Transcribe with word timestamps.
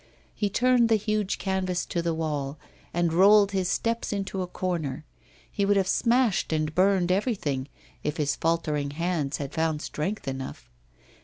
He 0.33 0.49
turned 0.49 0.89
the 0.89 0.95
huge 0.95 1.37
canvas 1.37 1.85
to 1.85 2.01
the 2.01 2.15
wall 2.15 2.57
and 2.91 3.13
rolled 3.13 3.51
his 3.51 3.69
steps 3.69 4.11
into 4.11 4.41
a 4.41 4.47
corner; 4.47 5.05
he 5.51 5.63
would 5.63 5.77
have 5.77 5.87
smashed 5.87 6.51
and 6.51 6.73
burned 6.73 7.11
everything 7.11 7.67
if 8.03 8.17
his 8.17 8.35
faltering 8.35 8.89
hands 8.89 9.37
had 9.37 9.53
found 9.53 9.79
strength 9.83 10.27
enough. 10.27 10.71